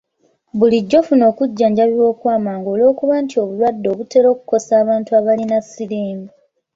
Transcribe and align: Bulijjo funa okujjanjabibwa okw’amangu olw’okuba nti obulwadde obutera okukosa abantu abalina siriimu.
Bulijjo 0.57 0.99
funa 1.07 1.23
okujjanjabibwa 1.31 2.07
okw’amangu 2.13 2.67
olw’okuba 2.73 3.15
nti 3.23 3.35
obulwadde 3.43 3.87
obutera 3.93 4.27
okukosa 4.33 4.71
abantu 4.81 5.09
abalina 5.19 5.57
siriimu. 5.61 6.27